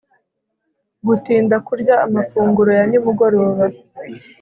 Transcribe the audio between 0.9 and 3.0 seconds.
Gutinda kurya amafunguro ya